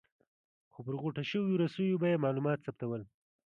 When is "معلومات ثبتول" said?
2.25-3.01